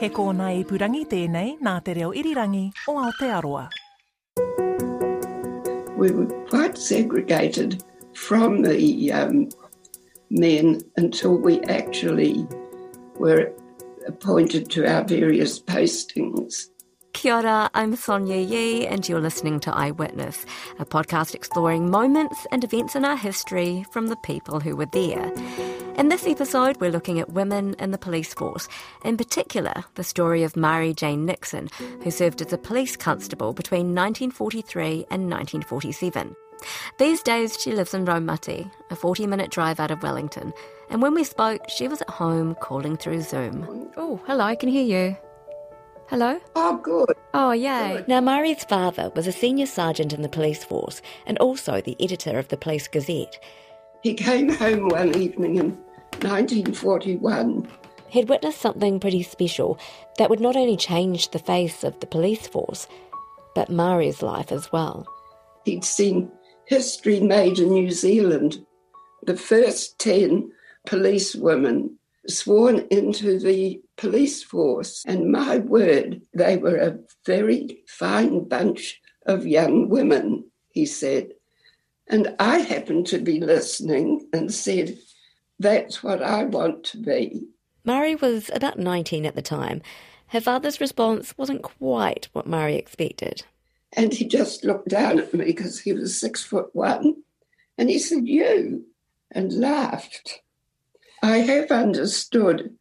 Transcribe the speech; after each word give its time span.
He 0.00 0.10
kōna 0.12 0.52
i 0.52 0.62
purangi 0.68 1.06
tēnei 1.08 1.56
nā 1.64 1.80
te 1.84 1.94
reo 1.96 2.12
irirangi 2.12 2.68
o 2.88 3.00
Aotearoa. 3.00 3.66
we 5.96 6.10
were 6.10 6.26
quite 6.44 6.76
segregated 6.76 7.82
from 8.12 8.62
the 8.62 9.10
um, 9.12 9.48
men 10.30 10.80
until 10.96 11.36
we 11.38 11.60
actually 11.62 12.46
were 13.18 13.52
appointed 14.06 14.70
to 14.70 14.86
our 14.86 15.02
various 15.04 15.60
postings. 15.60 16.68
Kia 17.16 17.36
ora, 17.36 17.70
I'm 17.72 17.96
Sonia 17.96 18.36
Yee, 18.36 18.86
and 18.86 19.08
you're 19.08 19.22
listening 19.22 19.58
to 19.60 19.74
Eyewitness, 19.74 20.44
a 20.78 20.84
podcast 20.84 21.34
exploring 21.34 21.90
moments 21.90 22.46
and 22.52 22.62
events 22.62 22.94
in 22.94 23.06
our 23.06 23.16
history 23.16 23.86
from 23.90 24.08
the 24.08 24.16
people 24.16 24.60
who 24.60 24.76
were 24.76 24.84
there. 24.84 25.32
In 25.96 26.10
this 26.10 26.26
episode, 26.26 26.78
we're 26.78 26.90
looking 26.90 27.18
at 27.18 27.30
women 27.30 27.74
in 27.78 27.90
the 27.90 27.96
police 27.96 28.34
force, 28.34 28.68
in 29.02 29.16
particular, 29.16 29.84
the 29.94 30.04
story 30.04 30.42
of 30.42 30.58
Marie 30.58 30.92
Jane 30.92 31.24
Nixon, 31.24 31.70
who 32.02 32.10
served 32.10 32.42
as 32.42 32.52
a 32.52 32.58
police 32.58 32.98
constable 32.98 33.54
between 33.54 33.94
1943 33.94 35.06
and 35.10 35.30
1947. 35.30 36.36
These 36.98 37.22
days, 37.22 37.58
she 37.58 37.72
lives 37.72 37.94
in 37.94 38.04
Raumati, 38.04 38.70
a 38.90 38.94
40 38.94 39.26
minute 39.26 39.50
drive 39.50 39.80
out 39.80 39.90
of 39.90 40.02
Wellington. 40.02 40.52
And 40.90 41.00
when 41.00 41.14
we 41.14 41.24
spoke, 41.24 41.62
she 41.70 41.88
was 41.88 42.02
at 42.02 42.10
home 42.10 42.56
calling 42.56 42.98
through 42.98 43.22
Zoom. 43.22 43.90
Oh, 43.96 44.20
hello, 44.26 44.44
I 44.44 44.54
can 44.54 44.68
hear 44.68 44.84
you. 44.84 45.16
Hello? 46.08 46.38
Oh, 46.54 46.78
good. 46.84 47.16
Oh, 47.34 47.50
yay. 47.50 48.04
Now, 48.06 48.20
Marie's 48.20 48.62
father 48.62 49.10
was 49.16 49.26
a 49.26 49.32
senior 49.32 49.66
sergeant 49.66 50.12
in 50.12 50.22
the 50.22 50.28
police 50.28 50.62
force 50.62 51.02
and 51.26 51.36
also 51.38 51.80
the 51.80 51.96
editor 51.98 52.38
of 52.38 52.46
the 52.46 52.56
Police 52.56 52.86
Gazette. 52.86 53.42
He 54.04 54.14
came 54.14 54.48
home 54.48 54.88
one 54.88 55.16
evening 55.16 55.56
in 55.56 55.70
1941. 56.22 57.68
He'd 58.08 58.28
witnessed 58.28 58.60
something 58.60 59.00
pretty 59.00 59.24
special 59.24 59.80
that 60.18 60.30
would 60.30 60.38
not 60.38 60.54
only 60.54 60.76
change 60.76 61.30
the 61.30 61.40
face 61.40 61.82
of 61.82 61.98
the 61.98 62.06
police 62.06 62.46
force, 62.46 62.86
but 63.56 63.68
Marie's 63.68 64.22
life 64.22 64.52
as 64.52 64.70
well. 64.70 65.06
He'd 65.64 65.84
seen 65.84 66.30
history 66.66 67.18
made 67.18 67.58
in 67.58 67.70
New 67.70 67.90
Zealand. 67.90 68.64
The 69.24 69.36
first 69.36 69.98
10 69.98 70.52
policewomen 70.86 71.98
sworn 72.28 72.86
into 72.90 73.38
the 73.38 73.80
police 73.96 74.42
force. 74.42 75.04
And 75.06 75.30
my 75.30 75.58
word, 75.58 76.22
they 76.34 76.56
were 76.56 76.76
a 76.76 76.98
very 77.24 77.82
fine 77.88 78.48
bunch 78.48 79.00
of 79.26 79.46
young 79.46 79.88
women, 79.88 80.50
he 80.70 80.86
said. 80.86 81.32
And 82.08 82.34
I 82.38 82.58
happened 82.58 83.06
to 83.08 83.18
be 83.18 83.40
listening 83.40 84.28
and 84.32 84.52
said, 84.52 84.96
That's 85.58 86.02
what 86.02 86.22
I 86.22 86.44
want 86.44 86.84
to 86.84 86.98
be. 86.98 87.46
Marie 87.84 88.16
was 88.16 88.50
about 88.54 88.78
19 88.78 89.26
at 89.26 89.34
the 89.34 89.42
time. 89.42 89.82
Her 90.28 90.40
father's 90.40 90.80
response 90.80 91.34
wasn't 91.36 91.62
quite 91.62 92.28
what 92.32 92.46
Marie 92.46 92.74
expected. 92.74 93.44
And 93.92 94.12
he 94.12 94.26
just 94.26 94.64
looked 94.64 94.88
down 94.88 95.18
at 95.18 95.32
me 95.32 95.44
because 95.44 95.80
he 95.80 95.92
was 95.92 96.20
six 96.20 96.42
foot 96.42 96.68
one. 96.72 97.22
And 97.78 97.88
he 97.88 97.98
said, 97.98 98.26
You, 98.26 98.84
and 99.30 99.52
laughed. 99.52 100.40
I 101.22 101.38
have 101.38 101.70
understood 101.70 102.74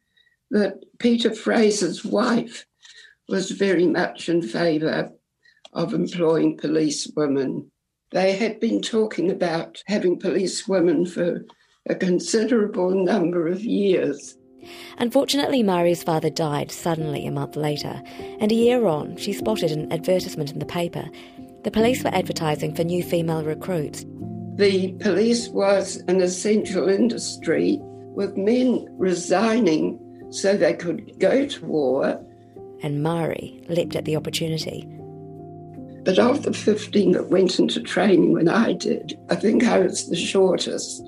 that 0.51 0.83
Peter 0.99 1.33
Fraser's 1.33 2.03
wife 2.05 2.65
was 3.27 3.51
very 3.51 3.87
much 3.87 4.29
in 4.29 4.41
favour 4.41 5.11
of 5.73 5.93
employing 5.93 6.57
police 6.57 7.11
women. 7.15 7.71
They 8.11 8.33
had 8.33 8.59
been 8.59 8.81
talking 8.81 9.31
about 9.31 9.83
having 9.87 10.19
police 10.19 10.67
women 10.67 11.05
for 11.05 11.45
a 11.89 11.95
considerable 11.95 12.91
number 12.91 13.47
of 13.47 13.63
years. 13.63 14.37
Unfortunately, 14.97 15.61
Marie's 15.61 16.03
father 16.03 16.29
died 16.29 16.71
suddenly 16.71 17.27
a 17.27 17.31
month 17.31 17.55
later, 17.55 18.01
and 18.39 18.51
a 18.51 18.55
year 18.55 18.87
on, 18.87 19.17
she 19.17 19.33
spotted 19.33 19.71
an 19.71 19.91
advertisement 19.91 20.51
in 20.51 20.59
the 20.59 20.65
paper. 20.65 21.05
The 21.63 21.71
police 21.71 22.03
were 22.03 22.15
advertising 22.15 22.73
for 22.73 22.83
new 22.83 23.03
female 23.03 23.43
recruits. 23.43 24.05
The 24.55 24.93
police 25.01 25.49
was 25.49 25.97
an 26.07 26.21
essential 26.21 26.89
industry 26.89 27.81
with 28.15 28.37
men 28.37 28.87
resigning 28.97 29.99
so 30.31 30.55
they 30.55 30.73
could 30.73 31.19
go 31.19 31.45
to 31.45 31.65
war. 31.65 32.21
And 32.81 33.03
Marie 33.03 33.63
leapt 33.69 33.95
at 33.95 34.05
the 34.05 34.15
opportunity. 34.15 34.87
But 36.03 36.19
of 36.19 36.43
the 36.43 36.53
15 36.53 37.13
that 37.13 37.29
went 37.29 37.57
into 37.57 37.81
training 37.81 38.33
when 38.33 38.47
I 38.47 38.73
did, 38.73 39.17
I 39.29 39.35
think 39.35 39.63
I 39.63 39.79
was 39.79 40.07
the 40.07 40.15
shortest. 40.15 41.01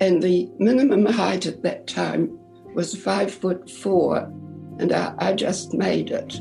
And 0.00 0.22
the 0.22 0.48
minimum 0.58 1.06
height 1.06 1.46
at 1.46 1.62
that 1.62 1.86
time 1.86 2.38
was 2.74 2.96
five 2.96 3.32
foot 3.32 3.68
four, 3.70 4.18
and 4.78 4.92
I, 4.92 5.14
I 5.18 5.32
just 5.32 5.74
made 5.74 6.10
it. 6.10 6.40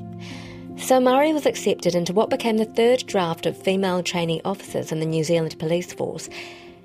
So 0.77 0.99
Marie 0.99 1.33
was 1.33 1.45
accepted 1.45 1.95
into 1.95 2.13
what 2.13 2.29
became 2.29 2.57
the 2.57 2.65
third 2.65 3.05
draft 3.05 3.45
of 3.45 3.57
female 3.57 4.03
trainee 4.03 4.41
officers 4.43 4.91
in 4.91 4.99
the 4.99 5.05
New 5.05 5.23
Zealand 5.23 5.57
Police 5.59 5.93
Force, 5.93 6.29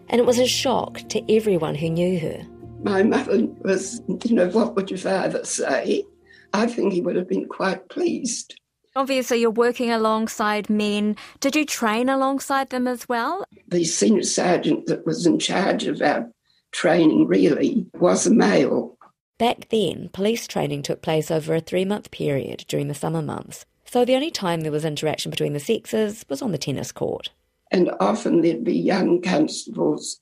and 0.08 0.20
it 0.20 0.26
was 0.26 0.38
a 0.38 0.46
shock 0.46 1.00
to 1.08 1.34
everyone 1.34 1.74
who 1.74 1.90
knew 1.90 2.18
her. 2.20 2.46
My 2.82 3.02
mother 3.02 3.46
was, 3.62 4.00
you 4.24 4.34
know, 4.34 4.48
what 4.48 4.76
would 4.76 4.90
your 4.90 4.98
father 4.98 5.44
say? 5.44 6.04
I 6.52 6.66
think 6.66 6.92
he 6.92 7.00
would 7.00 7.16
have 7.16 7.28
been 7.28 7.46
quite 7.46 7.88
pleased. 7.88 8.58
Obviously, 8.96 9.40
you're 9.40 9.50
working 9.50 9.90
alongside 9.90 10.70
men. 10.70 11.16
Did 11.40 11.54
you 11.54 11.64
train 11.64 12.08
alongside 12.08 12.70
them 12.70 12.88
as 12.88 13.08
well? 13.08 13.44
The 13.68 13.84
senior 13.84 14.22
sergeant 14.22 14.86
that 14.86 15.06
was 15.06 15.26
in 15.26 15.38
charge 15.38 15.86
of 15.86 16.00
our 16.02 16.30
training 16.72 17.26
really 17.26 17.86
was 17.94 18.26
a 18.26 18.34
male. 18.34 18.96
Back 19.38 19.68
then, 19.68 20.10
police 20.12 20.46
training 20.48 20.82
took 20.82 21.00
place 21.00 21.30
over 21.30 21.54
a 21.54 21.60
three 21.60 21.84
month 21.84 22.10
period 22.10 22.64
during 22.66 22.88
the 22.88 22.94
summer 22.94 23.22
months. 23.22 23.64
So 23.84 24.04
the 24.04 24.14
only 24.14 24.30
time 24.30 24.62
there 24.62 24.72
was 24.72 24.84
interaction 24.84 25.30
between 25.30 25.52
the 25.52 25.60
sexes 25.60 26.24
was 26.28 26.42
on 26.42 26.52
the 26.52 26.58
tennis 26.58 26.92
court. 26.92 27.30
And 27.70 27.90
often 28.00 28.40
there'd 28.40 28.64
be 28.64 28.76
young 28.76 29.22
constables 29.22 30.20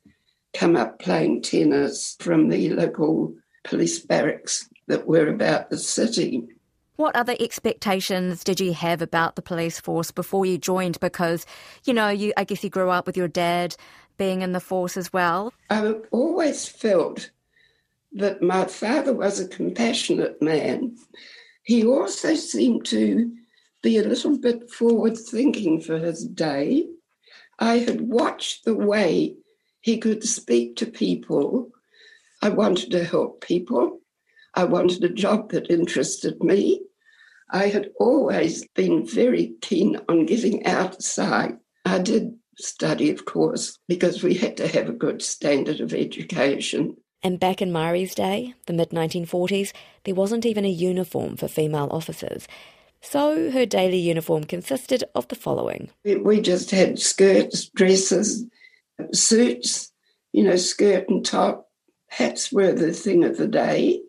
come 0.56 0.76
up 0.76 0.98
playing 0.98 1.42
tennis 1.42 2.16
from 2.18 2.48
the 2.48 2.70
local 2.70 3.34
police 3.64 3.98
barracks 3.98 4.68
that 4.86 5.06
were 5.06 5.28
about 5.28 5.70
the 5.70 5.78
city. 5.78 6.46
What 6.96 7.14
other 7.14 7.36
expectations 7.38 8.42
did 8.42 8.58
you 8.58 8.72
have 8.72 9.02
about 9.02 9.36
the 9.36 9.42
police 9.42 9.78
force 9.78 10.10
before 10.10 10.46
you 10.46 10.56
joined? 10.56 10.98
Because, 11.00 11.44
you 11.84 11.92
know, 11.92 12.08
you 12.08 12.32
I 12.36 12.44
guess 12.44 12.64
you 12.64 12.70
grew 12.70 12.88
up 12.88 13.06
with 13.06 13.16
your 13.16 13.28
dad 13.28 13.76
being 14.16 14.40
in 14.40 14.52
the 14.52 14.60
force 14.60 14.96
as 14.96 15.12
well. 15.12 15.52
I 15.68 15.92
always 16.10 16.66
felt 16.66 17.30
that 18.12 18.40
my 18.40 18.64
father 18.64 19.12
was 19.12 19.38
a 19.38 19.48
compassionate 19.48 20.40
man. 20.40 20.96
He 21.64 21.84
also 21.84 22.34
seemed 22.34 22.86
to 22.86 23.30
be 23.82 23.98
a 23.98 24.08
little 24.08 24.38
bit 24.38 24.70
forward 24.70 25.18
thinking 25.18 25.82
for 25.82 25.98
his 25.98 26.24
day. 26.24 26.86
I 27.58 27.78
had 27.78 28.00
watched 28.00 28.64
the 28.64 28.74
way 28.74 29.36
he 29.86 29.98
could 29.98 30.24
speak 30.24 30.74
to 30.74 30.84
people. 30.84 31.70
I 32.42 32.48
wanted 32.48 32.90
to 32.90 33.04
help 33.04 33.40
people. 33.40 34.00
I 34.52 34.64
wanted 34.64 35.04
a 35.04 35.08
job 35.08 35.52
that 35.52 35.70
interested 35.70 36.42
me. 36.42 36.82
I 37.52 37.68
had 37.68 37.90
always 38.00 38.66
been 38.74 39.06
very 39.06 39.52
keen 39.60 40.00
on 40.08 40.26
getting 40.26 40.66
outside. 40.66 41.58
I 41.84 42.00
did 42.00 42.36
study, 42.58 43.12
of 43.12 43.26
course, 43.26 43.78
because 43.86 44.24
we 44.24 44.34
had 44.34 44.56
to 44.56 44.66
have 44.66 44.88
a 44.88 44.92
good 45.04 45.22
standard 45.22 45.78
of 45.78 45.94
education. 45.94 46.96
And 47.22 47.38
back 47.38 47.62
in 47.62 47.70
Marie's 47.70 48.16
day, 48.16 48.54
the 48.66 48.72
mid 48.72 48.90
1940s, 48.90 49.72
there 50.02 50.16
wasn't 50.16 50.44
even 50.44 50.64
a 50.64 50.68
uniform 50.68 51.36
for 51.36 51.46
female 51.46 51.90
officers. 51.92 52.48
So 53.00 53.52
her 53.52 53.66
daily 53.66 53.98
uniform 53.98 54.44
consisted 54.44 55.04
of 55.14 55.28
the 55.28 55.36
following 55.36 55.90
We 56.04 56.40
just 56.40 56.72
had 56.72 56.98
skirts, 56.98 57.68
dresses, 57.68 58.44
suits, 59.12 59.92
you 60.32 60.44
know, 60.44 60.56
skirt 60.56 61.08
and 61.08 61.24
top. 61.24 61.68
Hats 62.08 62.52
were 62.52 62.72
the 62.72 62.92
thing 62.92 63.24
of 63.24 63.36
the 63.36 63.48
day. 63.48 64.00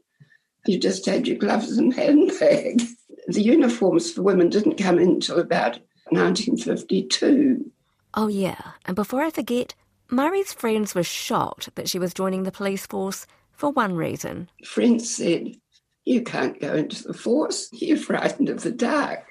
You 0.65 0.79
just 0.79 1.05
had 1.05 1.27
your 1.27 1.37
gloves 1.37 1.77
and 1.77 1.93
handbag. 1.95 2.81
The 3.27 3.41
uniforms 3.41 4.11
for 4.11 4.21
women 4.21 4.49
didn't 4.49 4.77
come 4.77 4.99
in 4.99 5.09
until 5.09 5.39
about 5.39 5.79
1952. 6.11 7.71
Oh, 8.13 8.27
yeah. 8.27 8.71
And 8.85 8.95
before 8.95 9.21
I 9.21 9.29
forget, 9.29 9.75
Marie's 10.09 10.53
friends 10.53 10.95
were 10.95 11.03
shocked 11.03 11.75
that 11.75 11.89
she 11.89 11.99
was 11.99 12.13
joining 12.13 12.43
the 12.43 12.51
police 12.51 12.85
force 12.85 13.27
for 13.51 13.69
one 13.71 13.95
reason. 13.95 14.49
Friends 14.63 15.13
said, 15.13 15.55
You 16.05 16.21
can't 16.21 16.59
go 16.61 16.75
into 16.75 17.03
the 17.03 17.13
force, 17.13 17.69
you're 17.73 17.97
frightened 17.97 18.49
of 18.49 18.63
the 18.63 18.71
dark. 18.71 19.25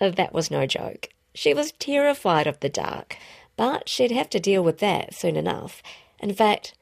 Oh, 0.00 0.10
that 0.10 0.32
was 0.32 0.50
no 0.50 0.66
joke. 0.66 1.08
She 1.34 1.52
was 1.52 1.72
terrified 1.72 2.46
of 2.46 2.60
the 2.60 2.70
dark, 2.70 3.16
but 3.56 3.88
she'd 3.88 4.10
have 4.10 4.30
to 4.30 4.40
deal 4.40 4.62
with 4.62 4.78
that 4.78 5.14
soon 5.14 5.36
enough. 5.36 5.82
In 6.20 6.32
fact, 6.34 6.74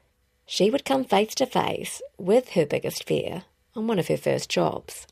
she 0.46 0.70
would 0.70 0.84
come 0.84 1.04
face 1.04 1.34
to 1.36 1.46
face 1.46 2.02
with 2.18 2.50
her 2.50 2.66
biggest 2.66 3.06
fear 3.06 3.44
on 3.74 3.86
one 3.86 3.98
of 3.98 4.08
her 4.08 4.16
first 4.16 4.50
jobs. 4.50 5.06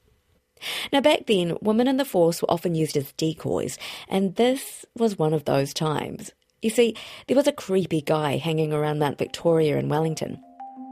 Now, 0.93 1.01
back 1.01 1.27
then, 1.27 1.57
women 1.61 1.89
in 1.89 1.97
the 1.97 2.05
force 2.05 2.41
were 2.41 2.51
often 2.51 2.75
used 2.75 2.97
as 2.97 3.13
decoys, 3.13 3.79
and 4.09 4.37
this 4.37 4.85
was 4.97 5.19
one 5.19 5.35
of 5.35 5.45
those 5.45 5.75
times. 5.75 6.31
You 6.61 6.71
see, 6.71 6.95
there 7.27 7.37
was 7.37 7.49
a 7.49 7.53
creepy 7.53 8.01
guy 8.01 8.37
hanging 8.37 8.73
around 8.73 9.01
Mount 9.01 9.19
Victoria 9.19 9.79
in 9.79 9.89
Wellington. 9.89 10.41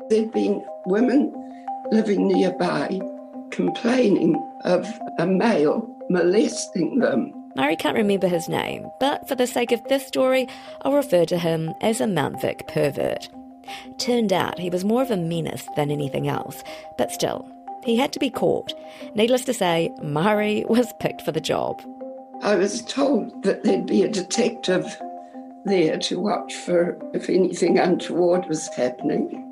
There'd 0.08 0.32
been 0.32 0.64
women 0.86 1.32
living 1.92 2.26
nearby 2.26 3.00
complaining 3.52 4.34
of 4.64 4.88
a 5.18 5.26
male 5.26 5.96
molesting 6.08 6.98
them. 6.98 7.32
Marie 7.56 7.76
can't 7.76 7.96
remember 7.96 8.28
his 8.28 8.48
name, 8.48 8.88
but 9.00 9.28
for 9.28 9.34
the 9.34 9.46
sake 9.46 9.72
of 9.72 9.82
this 9.84 10.06
story, 10.06 10.46
I'll 10.82 10.94
refer 10.94 11.24
to 11.26 11.38
him 11.38 11.74
as 11.80 12.00
a 12.00 12.06
Mount 12.06 12.40
Vic 12.40 12.66
pervert. 12.68 13.28
Turned 13.98 14.32
out 14.32 14.58
he 14.58 14.70
was 14.70 14.84
more 14.84 15.02
of 15.02 15.10
a 15.10 15.16
menace 15.16 15.66
than 15.76 15.90
anything 15.90 16.28
else, 16.28 16.62
but 16.96 17.10
still, 17.10 17.48
he 17.84 17.96
had 17.96 18.12
to 18.12 18.18
be 18.18 18.30
caught. 18.30 18.72
Needless 19.14 19.44
to 19.46 19.54
say, 19.54 19.90
Marie 20.02 20.64
was 20.68 20.92
picked 21.00 21.22
for 21.22 21.32
the 21.32 21.40
job. 21.40 21.82
I 22.42 22.54
was 22.54 22.82
told 22.82 23.42
that 23.42 23.64
there'd 23.64 23.86
be 23.86 24.02
a 24.02 24.08
detective 24.08 24.96
there 25.64 25.98
to 25.98 26.20
watch 26.20 26.54
for 26.54 26.98
if 27.12 27.28
anything 27.28 27.78
untoward 27.78 28.48
was 28.48 28.68
happening. 28.68 29.49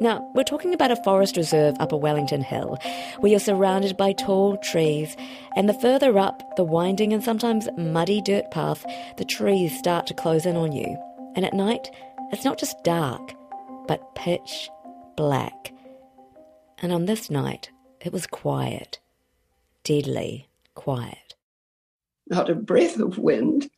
Now, 0.00 0.28
we're 0.34 0.42
talking 0.42 0.74
about 0.74 0.90
a 0.90 0.96
forest 0.96 1.36
reserve 1.36 1.76
up 1.78 1.92
a 1.92 1.96
Wellington 1.96 2.42
Hill, 2.42 2.78
where 3.20 3.30
you're 3.30 3.38
surrounded 3.38 3.96
by 3.96 4.12
tall 4.12 4.56
trees, 4.56 5.16
and 5.54 5.68
the 5.68 5.74
further 5.74 6.18
up 6.18 6.42
the 6.56 6.64
winding 6.64 7.12
and 7.12 7.22
sometimes 7.22 7.68
muddy 7.76 8.20
dirt 8.20 8.50
path, 8.50 8.84
the 9.18 9.24
trees 9.24 9.78
start 9.78 10.08
to 10.08 10.14
close 10.14 10.46
in 10.46 10.56
on 10.56 10.72
you. 10.72 10.96
And 11.36 11.44
at 11.44 11.54
night, 11.54 11.90
it's 12.32 12.44
not 12.44 12.58
just 12.58 12.82
dark, 12.82 13.34
but 13.86 14.14
pitch 14.16 14.68
black. 15.16 15.72
And 16.78 16.92
on 16.92 17.04
this 17.04 17.30
night, 17.30 17.70
it 18.04 18.12
was 18.12 18.26
quiet, 18.26 18.98
deadly 19.84 20.48
quiet. 20.74 21.34
Not 22.26 22.50
a 22.50 22.54
breath 22.56 22.98
of 22.98 23.18
wind, 23.18 23.70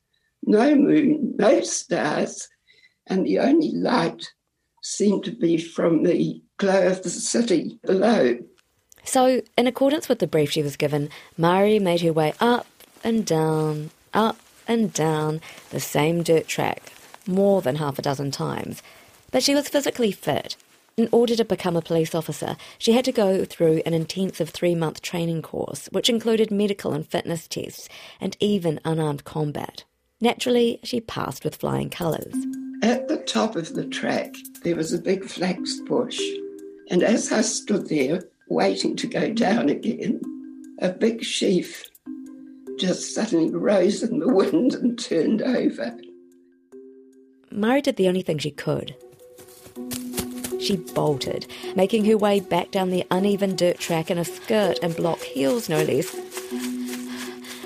no 0.43 0.75
moon, 0.75 1.35
no 1.39 1.61
stars, 1.61 2.49
and 3.07 3.27
the 3.27 3.39
only 3.41 3.73
light 3.73 4.33
seemed 4.87 5.25
to 5.25 5.33
be 5.33 5.59
from 5.59 6.05
the 6.05 6.41
glow 6.59 6.87
of 6.87 7.03
the 7.03 7.11
city 7.11 7.79
below. 7.85 8.39
So, 9.05 9.43
in 9.59 9.67
accordance 9.67 10.09
with 10.09 10.21
the 10.21 10.27
brief 10.27 10.51
she 10.51 10.63
was 10.63 10.77
given, 10.77 11.11
Marie 11.37 11.79
made 11.79 12.01
her 12.03 12.13
way 12.13 12.35
up 12.41 12.67
and 13.03 13.27
down, 13.27 13.91
up 14.15 14.39
and 14.67 14.93
down 14.93 15.41
the 15.71 15.81
same 15.81 16.23
dirt 16.23 16.47
track 16.47 16.93
more 17.27 17.63
than 17.63 17.77
half 17.77 17.99
a 17.99 18.03
dozen 18.03 18.31
times. 18.31 18.83
But 19.33 19.43
she 19.43 19.55
was 19.55 19.69
physically 19.69 20.13
fit. 20.13 20.57
In 20.97 21.09
order 21.13 21.37
to 21.37 21.45
become 21.45 21.77
a 21.77 21.83
police 21.83 22.15
officer, 22.15 22.57
she 22.79 22.93
had 22.93 23.05
to 23.05 23.13
go 23.13 23.45
through 23.45 23.83
an 23.85 23.93
intensive 23.93 24.51
three 24.51 24.75
month 24.75 25.03
training 25.03 25.43
course, 25.43 25.89
which 25.93 26.09
included 26.09 26.51
medical 26.51 26.93
and 26.93 27.07
fitness 27.07 27.47
tests 27.47 27.89
and 28.21 28.37
even 28.41 28.81
unarmed 28.85 29.25
combat. 29.25 29.85
Naturally, 30.21 30.81
she 30.83 31.01
passed 31.01 31.45
with 31.45 31.57
flying 31.57 31.91
colours. 31.91 32.35
Top 33.37 33.55
of 33.55 33.75
the 33.75 33.85
track, 33.85 34.35
there 34.63 34.77
was 34.77 34.95
a 34.95 34.99
big 34.99 35.23
flax 35.23 35.79
bush. 35.81 36.19
And 36.89 37.03
as 37.03 37.31
I 37.31 37.43
stood 37.43 37.87
there, 37.87 38.23
waiting 38.49 38.97
to 38.97 39.07
go 39.07 39.31
down 39.31 39.69
again, 39.69 40.23
a 40.79 40.89
big 40.89 41.23
sheaf 41.23 41.85
just 42.79 43.15
suddenly 43.15 43.55
rose 43.55 44.03
in 44.03 44.21
the 44.21 44.33
wind 44.33 44.73
and 44.73 44.99
turned 44.99 45.43
over. 45.43 45.95
Marie 47.51 47.83
did 47.83 47.97
the 47.97 48.09
only 48.09 48.23
thing 48.23 48.39
she 48.39 48.51
could. 48.51 48.97
She 50.59 50.79
bolted, 50.95 51.47
making 51.77 52.07
her 52.07 52.17
way 52.17 52.41
back 52.41 52.71
down 52.71 52.89
the 52.89 53.05
uneven 53.11 53.55
dirt 53.55 53.77
track 53.77 54.11
in 54.11 54.17
a 54.17 54.25
skirt 54.25 54.79
and 54.83 54.97
block 54.97 55.21
heels, 55.21 55.69
no 55.69 55.83
less, 55.83 56.11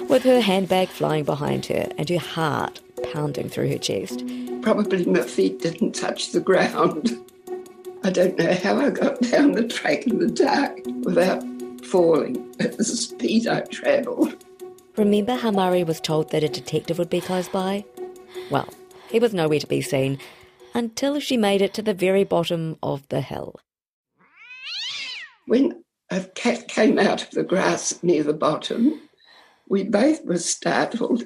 with 0.08 0.24
her 0.24 0.40
handbag 0.40 0.88
flying 0.88 1.22
behind 1.22 1.66
her 1.66 1.88
and 1.96 2.08
her 2.08 2.18
heart 2.18 2.80
pounding 3.12 3.48
through 3.48 3.68
her 3.68 3.78
chest. 3.78 4.24
Probably 4.62 5.06
my 5.06 5.22
feet 5.22 5.60
didn't 5.60 5.94
touch 5.94 6.32
the 6.32 6.40
ground. 6.40 7.18
I 8.04 8.10
don't 8.10 8.38
know 8.38 8.52
how 8.54 8.78
I 8.78 8.90
got 8.90 9.20
down 9.20 9.52
the 9.52 9.66
track 9.66 10.06
in 10.06 10.18
the 10.18 10.26
dark 10.26 10.78
without 11.04 11.42
falling 11.86 12.54
at 12.60 12.76
the 12.76 12.84
speed 12.84 13.48
I 13.48 13.60
travelled. 13.62 14.44
Remember 14.96 15.34
how 15.34 15.50
Marie 15.50 15.84
was 15.84 16.00
told 16.00 16.30
that 16.30 16.44
a 16.44 16.48
detective 16.48 16.98
would 16.98 17.08
be 17.08 17.20
close 17.20 17.48
by? 17.48 17.84
Well, 18.50 18.68
he 19.10 19.18
was 19.18 19.32
nowhere 19.32 19.60
to 19.60 19.66
be 19.66 19.80
seen 19.80 20.18
until 20.74 21.20
she 21.20 21.36
made 21.36 21.62
it 21.62 21.74
to 21.74 21.82
the 21.82 21.94
very 21.94 22.24
bottom 22.24 22.76
of 22.82 23.08
the 23.08 23.22
hill. 23.22 23.58
When 25.46 25.84
a 26.10 26.20
cat 26.20 26.68
came 26.68 26.98
out 26.98 27.22
of 27.22 27.30
the 27.30 27.44
grass 27.44 28.02
near 28.02 28.22
the 28.22 28.34
bottom, 28.34 29.00
we 29.68 29.84
both 29.84 30.24
were 30.24 30.38
startled 30.38 31.24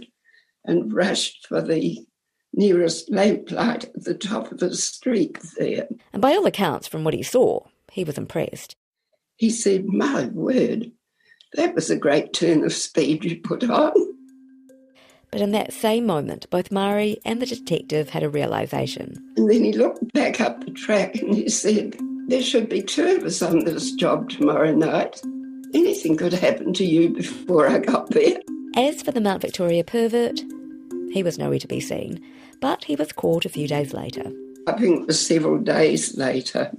and 0.64 0.92
rushed 0.92 1.46
for 1.46 1.60
the 1.60 2.06
nearest 2.56 3.10
lamplight 3.10 3.84
at 3.84 4.04
the 4.04 4.14
top 4.14 4.50
of 4.52 4.58
the 4.58 4.74
street 4.74 5.38
there. 5.58 5.88
And 6.12 6.22
by 6.22 6.32
all 6.32 6.46
accounts, 6.46 6.86
from 6.86 7.04
what 7.04 7.14
he 7.14 7.22
saw, 7.22 7.66
he 7.90 8.04
was 8.04 8.18
impressed. 8.18 8.76
He 9.36 9.50
said, 9.50 9.86
My 9.86 10.26
word, 10.26 10.92
that 11.54 11.74
was 11.74 11.90
a 11.90 11.96
great 11.96 12.32
turn 12.32 12.64
of 12.64 12.72
speed 12.72 13.24
you 13.24 13.40
put 13.40 13.68
on. 13.68 13.92
But 15.30 15.40
in 15.40 15.50
that 15.50 15.72
same 15.72 16.06
moment, 16.06 16.48
both 16.50 16.70
Marie 16.70 17.18
and 17.24 17.42
the 17.42 17.46
detective 17.46 18.10
had 18.10 18.22
a 18.22 18.28
realization. 18.28 19.16
And 19.36 19.50
then 19.50 19.64
he 19.64 19.72
looked 19.72 20.12
back 20.12 20.40
up 20.40 20.64
the 20.64 20.70
track 20.70 21.16
and 21.16 21.34
he 21.34 21.48
said, 21.48 21.96
There 22.28 22.42
should 22.42 22.68
be 22.68 22.82
two 22.82 23.16
of 23.16 23.24
us 23.24 23.42
on 23.42 23.64
this 23.64 23.90
job 23.92 24.30
tomorrow 24.30 24.72
night. 24.72 25.20
Anything 25.74 26.16
could 26.16 26.32
happen 26.32 26.72
to 26.74 26.84
you 26.84 27.10
before 27.10 27.66
I 27.66 27.78
got 27.80 28.10
there. 28.10 28.38
As 28.76 29.02
for 29.02 29.10
the 29.10 29.20
Mount 29.20 29.42
Victoria 29.42 29.82
pervert, 29.82 30.40
he 31.10 31.24
was 31.24 31.36
nowhere 31.36 31.58
to 31.58 31.66
be 31.66 31.80
seen, 31.80 32.24
but 32.64 32.82
he 32.82 32.96
was 32.96 33.12
caught 33.12 33.44
a 33.44 33.50
few 33.50 33.68
days 33.68 33.92
later. 33.92 34.24
I 34.66 34.72
think 34.72 35.02
it 35.02 35.06
was 35.06 35.20
several 35.20 35.58
days 35.58 36.16
later. 36.16 36.72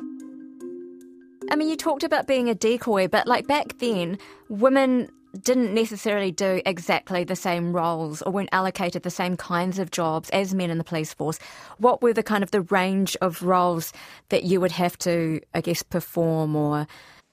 I 1.52 1.56
mean, 1.56 1.70
you 1.70 1.76
talked 1.76 2.04
about 2.04 2.26
being 2.26 2.50
a 2.50 2.56
decoy, 2.56 3.08
but 3.08 3.28
like 3.28 3.46
back 3.46 3.78
then, 3.78 4.18
women 4.50 5.12
didn't 5.40 5.76
necessarily 5.76 6.32
do 6.32 6.60
exactly 6.66 7.24
the 7.24 7.36
same 7.36 7.72
roles 7.72 8.24
or 8.24 8.32
weren't 8.32 8.50
allocated 8.52 9.04
the 9.04 9.12
same 9.12 9.38
kinds 9.38 9.78
of 9.78 9.92
jobs 9.92 10.32
as 10.32 10.56
men 10.56 10.72
in 10.72 10.80
the 10.80 10.84
police 10.84 11.14
force. 11.14 11.38
What 11.78 12.02
were 12.02 12.14
the 12.14 12.24
kind 12.24 12.44
of 12.44 12.50
the 12.50 12.62
range 12.62 13.16
of 13.22 13.44
roles 13.44 13.94
that 14.30 14.42
you 14.42 14.60
would 14.60 14.72
have 14.72 14.98
to, 15.00 15.40
I 15.54 15.62
guess, 15.62 15.84
perform 15.84 16.56
or? 16.56 16.88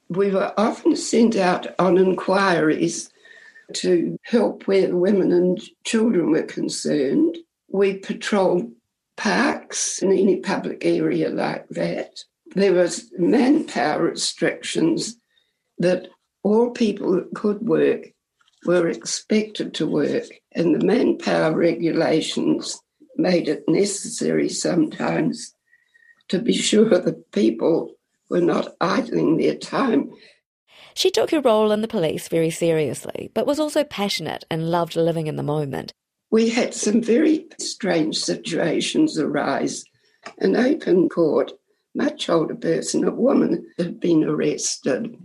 We 0.09 0.29
were 0.29 0.53
often 0.57 0.95
sent 0.95 1.35
out 1.37 1.65
on 1.79 1.97
inquiries 1.97 3.09
to 3.81 4.15
help 4.21 4.67
where 4.67 4.95
women 4.95 5.31
and 5.31 5.59
children 5.85 6.29
were 6.29 6.43
concerned. 6.43 7.39
We 7.73 7.97
patrolled 7.97 8.71
parks 9.17 10.01
in 10.01 10.11
any 10.11 10.37
public 10.37 10.85
area 10.85 11.29
like 11.29 11.67
that. 11.69 12.19
There 12.55 12.73
was 12.73 13.11
manpower 13.17 14.03
restrictions 14.03 15.17
that 15.79 16.07
all 16.43 16.69
people 16.69 17.13
that 17.15 17.33
could 17.33 17.67
work 17.67 18.05
were 18.65 18.87
expected 18.87 19.73
to 19.73 19.87
work, 19.87 20.25
and 20.53 20.75
the 20.75 20.85
manpower 20.85 21.55
regulations 21.57 22.79
made 23.17 23.47
it 23.47 23.63
necessary 23.67 24.49
sometimes 24.49 25.53
to 26.29 26.39
be 26.39 26.53
sure 26.69 26.89
that 26.89 27.31
people 27.31 27.91
were 28.29 28.41
not 28.41 28.75
idling 28.79 29.37
their 29.37 29.55
time. 29.55 30.11
She 30.93 31.09
took 31.09 31.31
her 31.31 31.41
role 31.41 31.71
in 31.71 31.81
the 31.81 31.87
police 31.87 32.27
very 32.27 32.51
seriously, 32.51 33.31
but 33.33 33.47
was 33.47 33.59
also 33.59 33.83
passionate 33.83 34.43
and 34.51 34.69
loved 34.69 34.95
living 34.95 35.25
in 35.25 35.37
the 35.37 35.43
moment. 35.43 35.91
We 36.33 36.49
had 36.49 36.73
some 36.73 36.99
very 36.99 37.45
strange 37.59 38.17
situations 38.17 39.19
arise. 39.19 39.83
An 40.39 40.55
open 40.55 41.07
court, 41.07 41.51
much 41.93 42.27
older 42.27 42.55
person, 42.55 43.03
a 43.03 43.11
woman, 43.11 43.67
had 43.77 43.99
been 43.99 44.23
arrested 44.23 45.15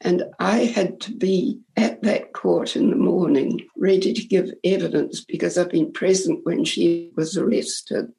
and 0.00 0.22
I 0.38 0.64
had 0.64 0.98
to 1.02 1.14
be 1.14 1.60
at 1.76 2.02
that 2.04 2.32
court 2.32 2.74
in 2.74 2.88
the 2.88 2.96
morning, 2.96 3.60
ready 3.76 4.14
to 4.14 4.26
give 4.26 4.50
evidence 4.64 5.22
because 5.22 5.58
I'd 5.58 5.68
been 5.68 5.92
present 5.92 6.40
when 6.44 6.64
she 6.64 7.10
was 7.16 7.36
arrested. 7.36 8.10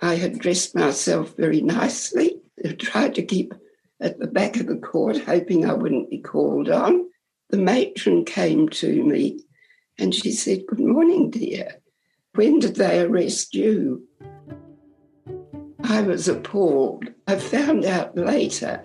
I 0.00 0.16
had 0.16 0.40
dressed 0.40 0.74
myself 0.74 1.36
very 1.36 1.60
nicely, 1.60 2.40
tried 2.78 3.14
to 3.14 3.22
keep 3.22 3.54
at 4.00 4.18
the 4.18 4.26
back 4.26 4.56
of 4.56 4.66
the 4.66 4.76
court, 4.76 5.18
hoping 5.18 5.64
I 5.64 5.74
wouldn't 5.74 6.10
be 6.10 6.18
called 6.18 6.68
on. 6.68 7.08
The 7.50 7.56
matron 7.56 8.24
came 8.24 8.68
to 8.70 9.04
me 9.04 9.44
and 9.98 10.14
she 10.14 10.32
said, 10.32 10.66
Good 10.66 10.80
morning, 10.80 11.30
dear. 11.30 11.76
When 12.34 12.58
did 12.58 12.76
they 12.76 13.00
arrest 13.00 13.54
you? 13.54 14.06
I 15.82 16.02
was 16.02 16.28
appalled. 16.28 17.04
I 17.26 17.36
found 17.36 17.84
out 17.84 18.16
later 18.16 18.82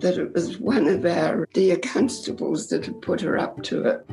that 0.00 0.16
it 0.16 0.32
was 0.32 0.58
one 0.58 0.86
of 0.86 1.04
our 1.04 1.46
dear 1.52 1.76
constables 1.76 2.68
that 2.68 2.86
had 2.86 3.02
put 3.02 3.20
her 3.20 3.38
up 3.38 3.62
to 3.64 3.84
it. 3.84 4.10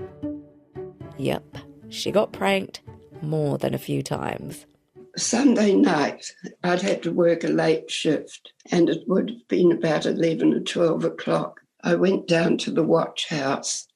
Yep, 1.18 1.58
she 1.90 2.12
got 2.12 2.34
pranked 2.34 2.82
more 3.22 3.58
than 3.58 3.74
a 3.74 3.80
few 3.80 4.04
times. 4.04 4.66
Sunday 5.16 5.74
night, 5.74 6.32
I'd 6.64 6.82
had 6.82 7.02
to 7.04 7.12
work 7.12 7.44
a 7.44 7.48
late 7.48 7.90
shift, 7.90 8.52
and 8.72 8.90
it 8.90 9.08
would 9.08 9.30
have 9.30 9.48
been 9.48 9.72
about 9.72 10.06
11 10.06 10.54
or 10.54 10.60
12 10.60 11.06
o'clock. 11.06 11.62
I 11.84 11.96
went 11.96 12.28
down 12.28 12.58
to 12.60 12.72
the 12.72 12.84
watch 12.84 13.28
house 13.30 13.88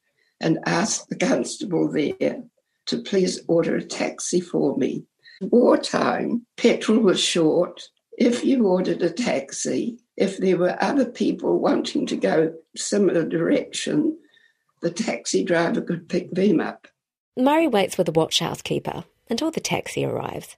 and 0.42 0.60
asked 0.66 1.08
the 1.10 1.16
constable 1.16 1.90
there 1.90 2.44
to 2.88 2.98
please 2.98 3.42
order 3.48 3.78
a 3.78 3.84
taxi 3.84 4.42
for 4.42 4.76
me. 4.76 5.06
Wartime, 5.42 6.46
petrol 6.58 7.00
was 7.00 7.20
short. 7.20 7.82
If 8.18 8.44
you 8.44 8.68
ordered 8.68 9.02
a 9.02 9.10
taxi, 9.10 10.00
if 10.18 10.38
there 10.38 10.58
were 10.58 10.78
other 10.82 11.06
people 11.06 11.60
wanting 11.60 12.06
to 12.08 12.18
go 12.18 12.54
similar 12.76 13.24
direction, 13.24 14.18
the 14.82 14.92
taxi 14.92 15.44
driver 15.44 15.82
could 15.82 16.10
pick 16.10 16.32
them 16.32 16.60
up. 16.60 16.88
Marie 17.38 17.68
waits 17.68 17.98
with 17.98 18.06
the 18.06 18.12
watch 18.12 18.40
house 18.40 18.62
keeper 18.62 19.06
until 19.30 19.52
the 19.52 19.60
taxi 19.62 20.04
arrives. 20.04 20.58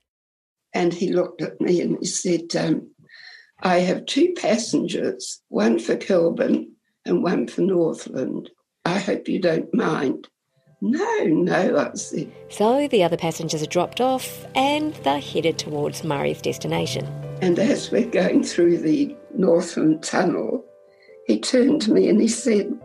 And 0.74 0.94
he 0.94 1.14
looked 1.14 1.42
at 1.42 1.62
me 1.62 1.82
and 1.82 1.98
he 2.00 2.06
said, 2.06 2.56
um, 2.56 2.90
I 3.62 3.80
have 3.80 4.06
two 4.06 4.34
passengers, 4.36 5.42
one 5.50 5.78
for 5.78 5.96
Kelburn 5.96 6.72
and 7.06 7.22
one 7.22 7.48
for 7.48 7.62
Northland. 7.62 8.50
I 8.86 9.00
hope 9.00 9.28
you 9.28 9.40
don't 9.40 9.74
mind. 9.74 10.28
No, 10.82 11.24
no, 11.24 11.78
I 11.78 11.96
said. 11.96 12.30
So 12.50 12.90
the 12.90 13.04
other 13.04 13.16
passengers 13.16 13.64
are 13.64 13.68
dropped 13.68 14.02
off 14.02 14.46
and 14.54 14.94
they're 14.96 15.22
headed 15.22 15.58
towards 15.58 16.04
Marie's 16.04 16.42
destination. 16.42 17.06
And 17.42 17.58
as 17.58 17.90
we're 17.90 18.10
going 18.10 18.44
through 18.44 18.80
the 18.80 19.16
Northland 19.34 20.04
Tunnel, 20.04 20.66
he 21.26 21.40
turned 21.40 21.82
to 21.84 21.94
me 21.94 22.10
and 22.10 22.20
he 22.20 22.28
said, 22.28 22.78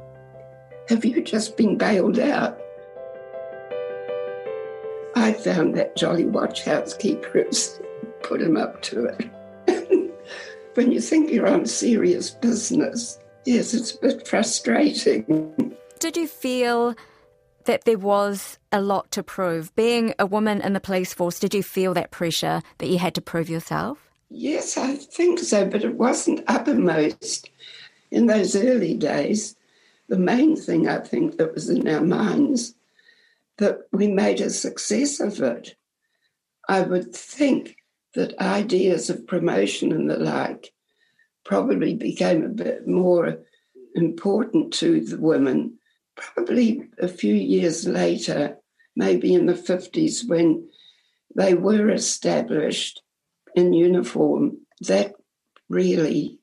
Have 0.89 1.05
you 1.05 1.23
just 1.23 1.57
been 1.57 1.77
bailed 1.77 2.21
out? 2.21 2.61
I 5.17 5.33
found 5.33 5.75
that 5.75 5.97
jolly 5.97 6.27
watch 6.27 6.65
house 6.65 6.95
keeper 6.95 7.45
put 8.23 8.41
him 8.41 8.57
up 8.57 8.81
to 8.83 9.07
it. 9.07 10.13
when 10.75 10.93
you 10.93 11.01
think 11.01 11.33
you're 11.33 11.49
on 11.49 11.67
serious 11.67 12.31
business, 12.31 13.19
yes, 13.45 13.75
it's 13.75 13.97
a 13.97 13.99
bit 13.99 14.29
frustrating. 14.29 15.75
Did 15.99 16.17
you 16.17 16.29
feel 16.29 16.95
that 17.65 17.85
there 17.85 17.99
was 17.99 18.59
a 18.71 18.81
lot 18.81 19.11
to 19.11 19.23
prove? 19.25 19.75
Being 19.75 20.15
a 20.17 20.27
woman 20.27 20.61
in 20.61 20.73
the 20.73 20.81
police 20.81 21.13
force, 21.13 21.41
did 21.41 21.55
you 21.55 21.63
feel 21.63 21.93
that 21.95 22.13
pressure 22.13 22.63
that 22.79 22.89
you 22.89 22.99
had 22.99 23.17
to 23.17 23.21
prove 23.21 23.51
yourself? 23.51 24.09
Yes, 24.31 24.77
I 24.77 24.95
think 24.95 25.41
so, 25.41 25.67
but 25.67 25.83
it 25.83 25.97
wasn't 25.97 26.45
uppermost. 26.47 27.51
In 28.13 28.27
those 28.27 28.55
early 28.55 28.95
days, 28.95 29.57
the 30.09 30.19
main 30.19 30.55
thing 30.55 30.89
I 30.89 30.99
think 30.99 31.37
that 31.37 31.53
was 31.53 31.69
in 31.69 31.89
our 31.89 32.01
minds 32.01 32.75
that 33.57 33.81
we 33.93 34.07
made 34.07 34.41
a 34.41 34.51
success 34.51 35.19
of 35.19 35.41
it. 35.41 35.75
I 36.69 36.83
would 36.83 37.15
think 37.15 37.77
that 38.15 38.39
ideas 38.39 39.11
of 39.11 39.27
promotion 39.27 39.91
and 39.91 40.09
the 40.09 40.17
like 40.17 40.73
probably 41.45 41.95
became 41.95 42.45
a 42.45 42.49
bit 42.49 42.87
more 42.87 43.39
important 43.95 44.73
to 44.75 45.01
the 45.01 45.19
women 45.19 45.78
probably 46.19 46.83
a 46.99 47.09
few 47.09 47.35
years 47.35 47.87
later, 47.87 48.59
maybe 48.95 49.33
in 49.35 49.47
the 49.47 49.55
50s, 49.55 50.29
when 50.29 50.69
they 51.35 51.55
were 51.55 51.91
established 51.91 53.03
in 53.55 53.73
uniform. 53.73 54.59
That 54.83 55.15
really 55.69 56.39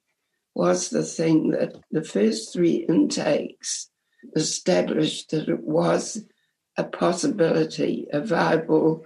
was 0.53 0.89
the 0.89 1.03
thing 1.03 1.51
that 1.51 1.75
the 1.91 2.03
first 2.03 2.53
three 2.53 2.86
intakes 2.88 3.89
established 4.36 5.32
that 5.32 5.50
it 5.50 5.62
was 5.62 6.25
a 6.77 6.84
possibility, 6.84 8.08
a 8.12 8.22
viable 8.22 9.05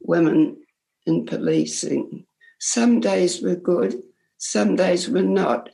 women 0.00 0.56
in 1.06 1.26
policing. 1.26 2.26
Some 2.58 3.00
days 3.00 3.42
were 3.42 3.56
good, 3.56 3.94
some 4.38 4.76
days 4.76 5.08
were 5.08 5.22
not. 5.22 5.70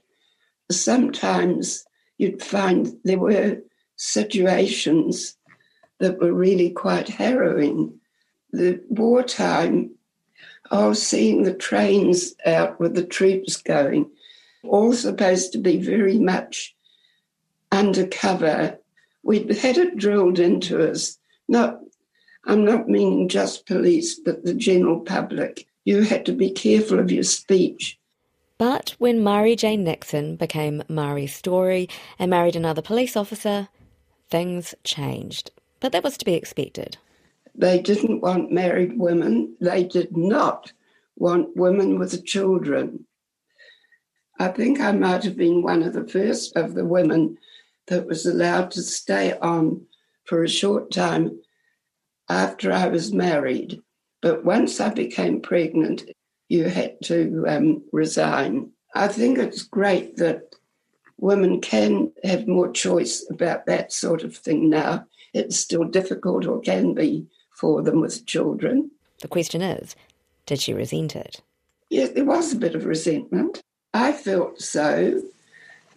Sometimes 0.71 1.85
you'd 2.19 2.43
find 2.43 2.97
there 3.05 3.19
were 3.19 3.59
situations 3.97 5.37
that 5.99 6.21
were 6.21 6.33
really 6.33 6.71
quite 6.71 7.09
harrowing. 7.09 7.99
The 8.53 8.81
wartime, 8.89 9.91
I 10.71 10.87
was 10.87 11.03
seeing 11.03 11.43
the 11.43 11.55
trains 11.55 12.35
out 12.45 12.79
with 12.79 12.95
the 12.95 13.05
troops 13.05 13.57
going, 13.57 14.11
all 14.63 14.93
supposed 14.93 15.53
to 15.53 15.59
be 15.59 15.79
very 15.79 16.19
much 16.19 16.75
undercover. 17.73 18.79
We'd 19.23 19.51
had 19.57 19.79
it 19.79 19.97
drilled 19.97 20.39
into 20.39 20.89
us, 20.89 21.19
not 21.49 21.81
I'm 22.47 22.65
not 22.65 22.89
meaning 22.89 23.29
just 23.29 23.67
police, 23.67 24.19
but 24.19 24.45
the 24.45 24.55
general 24.55 25.01
public. 25.01 25.67
You 25.85 26.03
had 26.03 26.25
to 26.27 26.33
be 26.33 26.51
careful 26.51 27.01
of 27.01 27.11
your 27.11 27.25
speech. 27.25 27.99
But 28.57 28.95
when 28.99 29.23
Marie 29.23 29.57
Jane 29.57 29.85
Nixon 29.85 30.37
became 30.37 30.83
Marie 30.89 31.27
Story 31.27 31.89
and 32.19 32.31
married 32.31 32.57
another 32.57 32.83
police 32.83 33.17
officer, 33.17 33.69
things 34.29 34.75
changed. 34.85 35.51
But 35.81 35.93
that 35.93 36.05
was 36.05 36.17
to 36.19 36.25
be 36.25 36.35
expected. 36.35 36.97
They 37.55 37.81
didn't 37.81 38.21
want 38.21 38.53
married 38.53 38.99
women. 38.99 39.57
They 39.61 39.85
did 39.85 40.17
not 40.17 40.73
want 41.17 41.57
women 41.57 41.99
with 41.99 42.25
children. 42.25 43.07
I 44.39 44.49
think 44.49 44.81
I 44.81 44.93
might 44.93 45.25
have 45.25 45.37
been 45.37 45.63
one 45.63 45.83
of 45.83 45.95
the 45.95 46.07
first 46.07 46.57
of 46.57 46.75
the 46.75 46.85
women 46.85 47.39
that 47.87 48.07
was 48.07 48.27
allowed 48.27 48.71
to 48.73 48.83
stay 48.83 49.33
on 49.39 49.87
for 50.25 50.43
a 50.43 50.49
short 50.49 50.91
time 50.91 51.41
after 52.29 52.73
I 52.73 52.89
was 52.89 53.13
married. 53.13 53.81
But 54.21 54.45
once 54.45 54.81
I 54.81 54.91
became 54.91 55.41
pregnant, 55.41 56.03
you 56.49 56.65
had 56.65 56.97
to 57.05 57.45
um, 57.49 57.85
resign. 57.93 58.73
I 58.95 59.09
think 59.09 59.39
it's 59.39 59.63
great 59.63 60.17
that 60.17 60.56
women 61.19 61.61
can 61.61 62.13
have 62.25 62.47
more 62.47 62.71
choice 62.71 63.27
about 63.31 63.67
that 63.67 63.93
sort 63.93 64.23
of 64.23 64.37
thing 64.37 64.69
now. 64.69 65.07
It's 65.33 65.59
still 65.59 65.85
difficult 65.85 66.47
or 66.47 66.61
can 66.61 66.95
be 66.95 67.27
for 67.51 67.83
them 67.83 68.01
with 68.01 68.27
children. 68.27 68.91
The 69.21 69.29
question 69.29 69.63
is, 69.63 69.97
did 70.45 70.61
she 70.61 70.75
resent 70.75 71.17
it? 71.17 71.41
Yes, 71.91 72.11
there 72.11 72.25
was 72.25 72.53
a 72.53 72.57
bit 72.57 72.75
of 72.75 72.85
resentment. 72.85 73.61
I 73.95 74.13
felt 74.13 74.61
so, 74.61 75.23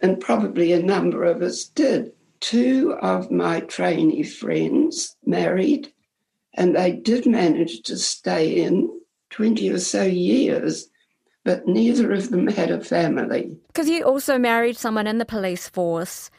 and 0.02 0.20
probably 0.20 0.72
a 0.72 0.82
number 0.82 1.24
of 1.24 1.42
us 1.42 1.66
did. 1.66 2.14
Two 2.40 2.96
of 3.02 3.32
my 3.32 3.60
trainee 3.62 4.24
friends 4.24 5.16
married, 5.26 5.92
and 6.54 6.76
they 6.76 6.94
did 6.94 7.26
manage 7.26 7.82
to 7.84 7.98
stay 7.98 8.62
in 8.64 8.90
20 9.32 9.70
or 9.70 9.80
so 9.80 10.04
years 10.04 10.89
but 11.50 11.68
neither 11.68 12.14
of 12.14 12.30
them 12.30 12.46
had 12.46 12.70
a 12.70 12.80
family. 12.80 13.58
Because 13.70 13.90
you 13.90 14.04
also 14.04 14.38
married 14.38 14.78
someone 14.78 15.08
in 15.08 15.18
the 15.18 15.26
police 15.26 15.68
force. 15.68 16.30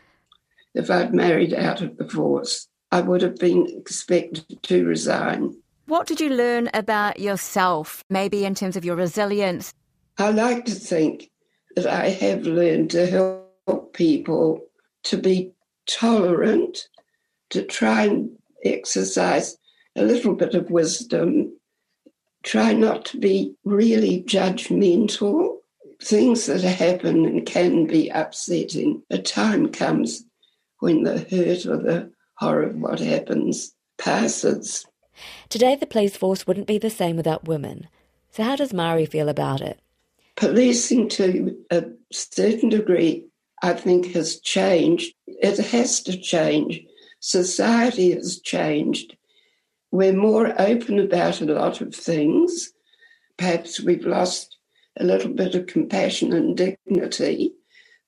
If 0.73 0.88
I'd 0.88 1.12
married 1.12 1.52
out 1.52 1.81
of 1.81 1.97
the 1.97 2.09
force, 2.09 2.69
I 2.93 3.00
would 3.00 3.21
have 3.23 3.35
been 3.35 3.67
expected 3.76 4.62
to 4.62 4.87
resign. 4.87 5.52
What 5.87 6.07
did 6.07 6.21
you 6.21 6.31
learn 6.31 6.71
about 6.75 7.19
yourself, 7.19 8.05
maybe 8.09 8.45
in 8.45 8.55
terms 8.55 8.76
of 8.76 8.85
your 8.85 8.95
resilience? 8.95 9.75
I 10.17 10.31
like 10.31 10.64
to 10.67 10.76
think 10.76 11.29
that 11.75 11.88
I 11.88 12.11
have 12.11 12.47
learned 12.47 12.93
to 12.93 13.05
help 13.07 13.93
people 13.93 14.61
to 15.02 15.17
be 15.17 15.50
tolerant, 15.88 16.87
to 17.49 17.64
try 17.64 18.05
and 18.05 18.31
exercise 18.64 19.59
a 19.97 20.05
little 20.05 20.37
bit 20.37 20.55
of 20.55 20.71
wisdom 20.71 21.59
try 22.43 22.73
not 22.73 23.05
to 23.07 23.19
be 23.19 23.55
really 23.65 24.23
judgmental. 24.25 25.57
Things 26.03 26.47
that 26.47 26.63
happen 26.63 27.27
and 27.27 27.45
can 27.45 27.87
be 27.87 28.09
upsetting. 28.09 29.03
A 29.11 29.19
time 29.19 29.71
comes 29.71 30.25
when 30.79 31.03
the 31.03 31.19
hurt 31.19 31.67
or 31.67 31.77
the 31.77 32.11
horror 32.37 32.63
of 32.63 32.77
what 32.77 33.01
happens 33.01 33.75
passes. 33.99 34.87
Today, 35.51 35.77
the 35.77 35.87
police 35.87 36.17
force 36.17 36.47
wouldn't 36.47 36.67
be 36.67 36.79
the 36.79 36.89
same 36.89 37.17
without 37.17 37.47
women. 37.47 37.89
So, 38.31 38.43
how 38.43 38.57
does 38.57 38.73
Marie 38.73 39.07
feel 39.07 39.29
about 39.29 39.61
it? 39.61 39.79
Policing, 40.37 41.09
to 41.11 41.57
a 41.71 41.85
certain 42.11 42.71
degree, 42.71 43.27
I 43.63 43.75
think, 43.75 44.13
has 44.15 44.41
changed. 44.41 45.15
It 45.27 45.59
has 45.59 46.03
to 46.05 46.17
change. 46.17 46.81
Society 47.21 48.13
has 48.13 48.41
changed. 48.41 49.17
We're 49.93 50.13
more 50.13 50.55
open 50.61 50.99
about 50.99 51.41
a 51.41 51.47
lot 51.47 51.81
of 51.81 51.95
things. 51.95 52.71
Perhaps 53.37 53.81
we've 53.81 54.07
lost 54.07 54.57
a 54.99 55.05
little 55.05 55.33
bit 55.33 55.55
of 55.55 55.67
compassion 55.67 56.33
and 56.33 56.57
dignity, 56.57 57.53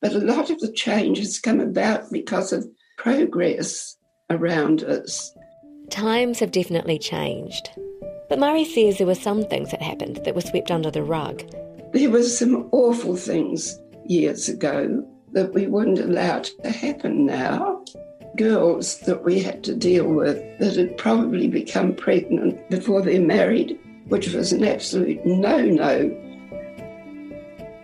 but 0.00 0.12
a 0.12 0.18
lot 0.18 0.50
of 0.50 0.60
the 0.60 0.70
change 0.72 1.18
has 1.18 1.40
come 1.40 1.60
about 1.60 2.10
because 2.12 2.52
of 2.52 2.68
progress 2.98 3.96
around 4.30 4.84
us. 4.84 5.34
Times 5.90 6.38
have 6.40 6.52
definitely 6.52 6.98
changed. 6.98 7.70
But 8.28 8.38
Marie 8.38 8.64
says 8.64 8.98
there 8.98 9.06
were 9.06 9.14
some 9.14 9.44
things 9.44 9.70
that 9.72 9.82
happened 9.82 10.20
that 10.24 10.34
were 10.34 10.40
swept 10.40 10.70
under 10.70 10.90
the 10.90 11.02
rug. 11.02 11.42
There 11.92 12.10
were 12.10 12.22
some 12.22 12.68
awful 12.72 13.16
things 13.16 13.78
years 14.06 14.48
ago 14.48 15.06
that 15.32 15.52
we 15.52 15.66
weren't 15.66 15.98
allowed 15.98 16.44
to 16.62 16.70
happen 16.70 17.26
now. 17.26 17.84
Girls 18.36 18.98
that 19.00 19.24
we 19.24 19.40
had 19.40 19.62
to 19.64 19.74
deal 19.74 20.06
with 20.06 20.58
that 20.58 20.76
had 20.76 20.96
probably 20.96 21.48
become 21.48 21.94
pregnant 21.94 22.68
before 22.70 23.02
they 23.02 23.18
married, 23.18 23.78
which 24.08 24.32
was 24.32 24.52
an 24.52 24.64
absolute 24.64 25.24
no 25.26 25.60
no. 25.60 26.18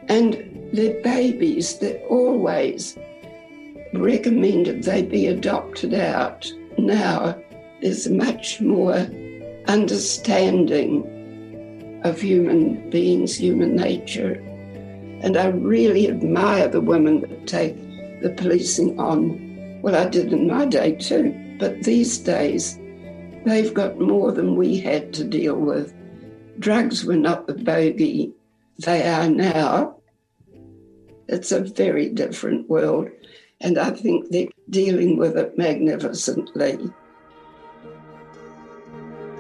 And 0.08 0.70
their 0.72 1.00
babies, 1.02 1.78
they 1.78 1.98
always 2.04 2.96
recommended 3.92 4.82
they 4.82 5.02
be 5.02 5.26
adopted 5.26 5.94
out. 5.94 6.50
Now 6.78 7.38
there's 7.82 8.08
much 8.08 8.60
more 8.60 9.06
understanding 9.66 11.04
of 12.04 12.20
human 12.20 12.88
beings, 12.90 13.36
human 13.36 13.76
nature. 13.76 14.34
And 15.20 15.36
I 15.36 15.48
really 15.48 16.08
admire 16.08 16.68
the 16.68 16.80
women 16.80 17.20
that 17.20 17.46
take 17.46 17.76
the 18.22 18.30
policing 18.30 18.98
on. 18.98 19.47
Well, 19.82 19.94
I 19.94 20.08
did 20.08 20.32
in 20.32 20.46
my 20.48 20.66
day 20.66 20.96
too, 20.96 21.56
but 21.58 21.82
these 21.82 22.18
days 22.18 22.78
they've 23.44 23.72
got 23.72 24.00
more 24.00 24.32
than 24.32 24.56
we 24.56 24.78
had 24.78 25.12
to 25.14 25.24
deal 25.24 25.56
with. 25.56 25.94
Drugs 26.58 27.04
were 27.04 27.16
not 27.16 27.46
the 27.46 27.54
bogey 27.54 28.32
they 28.78 29.08
are 29.08 29.28
now. 29.28 29.96
It's 31.28 31.52
a 31.52 31.60
very 31.60 32.08
different 32.08 32.68
world, 32.70 33.10
and 33.60 33.76
I 33.76 33.90
think 33.90 34.30
they're 34.30 34.48
dealing 34.70 35.18
with 35.18 35.36
it 35.36 35.58
magnificently. 35.58 36.78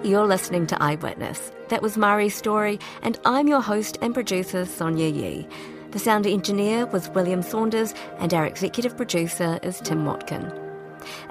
You're 0.02 0.26
listening 0.26 0.66
to 0.68 0.82
Eyewitness. 0.82 1.50
That 1.68 1.82
was 1.82 1.96
Marie's 1.96 2.34
story, 2.34 2.78
and 3.02 3.18
I'm 3.24 3.48
your 3.48 3.60
host 3.60 3.98
and 4.02 4.12
producer, 4.12 4.64
Sonia 4.64 5.08
Yee. 5.08 5.48
The 5.90 5.98
sound 5.98 6.26
engineer 6.26 6.86
was 6.86 7.08
William 7.10 7.42
Saunders, 7.42 7.94
and 8.18 8.34
our 8.34 8.44
executive 8.44 8.96
producer 8.96 9.58
is 9.62 9.80
Tim 9.80 10.04
Watkin. 10.04 10.52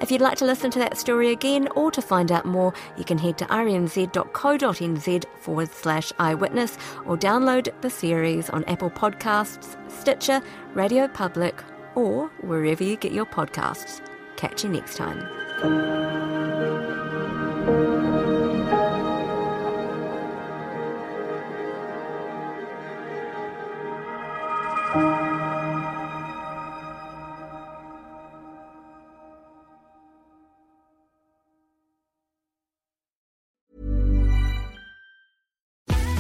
If 0.02 0.12
you'd 0.12 0.22
like 0.22 0.38
to 0.40 0.46
listen 0.46 0.72
to 0.72 0.80
that 0.80 0.98
story 0.98 1.32
again 1.32 1.68
or 1.76 1.92
to 1.92 2.02
find 2.02 2.32
out 2.32 2.46
more, 2.46 2.74
you 2.98 3.04
can 3.04 3.18
head 3.18 3.38
to 3.40 3.46
rnz.co.nz 3.46 5.26
forward 5.40 5.70
slash 5.72 6.12
eyewitness 6.20 6.78
or 7.06 7.18
download 7.18 7.70
the 7.82 7.90
series 7.90 8.50
on 8.50 8.64
Apple 8.66 8.90
Podcasts, 8.90 9.78
Stitcher, 9.92 10.42
Radio 10.74 11.08
Public, 11.08 11.64
or 11.96 12.28
wherever 12.42 12.84
you 12.84 12.96
get 12.96 13.12
your 13.12 13.26
podcasts. 13.26 14.02
Catch 14.38 14.64
you 14.64 14.70
next 14.70 14.96
time. 14.98 15.28